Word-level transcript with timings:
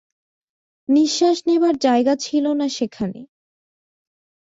নিঃশ্বাস 0.89 1.37
নেবার 1.47 1.75
জায়গা 1.77 2.13
ছিল 2.15 2.45
না 2.53 2.67
সেখানে। 2.69 3.21